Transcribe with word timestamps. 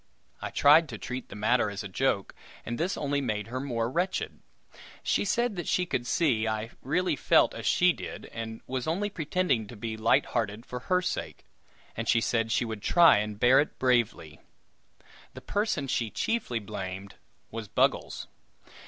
I 0.41 0.49
tried 0.49 0.89
to 0.89 0.97
treat 0.97 1.29
the 1.29 1.35
matter 1.35 1.69
as 1.69 1.83
a 1.83 1.87
joke, 1.87 2.33
and 2.65 2.79
this 2.79 2.97
only 2.97 3.21
made 3.21 3.49
her 3.49 3.59
more 3.59 3.87
wretched. 3.87 4.39
She 5.03 5.23
said 5.23 5.55
that 5.57 5.67
she 5.67 5.85
could 5.85 6.07
see 6.07 6.47
I 6.47 6.71
really 6.81 7.15
felt 7.15 7.53
as 7.53 7.67
she 7.67 7.93
did, 7.93 8.25
and 8.33 8.61
was 8.65 8.87
only 8.87 9.11
pretending 9.11 9.67
to 9.67 9.75
be 9.75 9.95
light 9.97 10.25
hearted 10.33 10.65
for 10.65 10.79
her 10.79 11.03
sake, 11.03 11.45
and 11.95 12.09
she 12.09 12.19
said 12.19 12.51
she 12.51 12.65
would 12.65 12.81
try 12.81 13.17
and 13.19 13.39
bear 13.39 13.59
it 13.59 13.77
bravely. 13.77 14.39
The 15.35 15.41
person 15.41 15.87
she 15.87 16.09
chiefly 16.09 16.57
blamed 16.57 17.13
was 17.51 17.67
Buggles. 17.67 18.25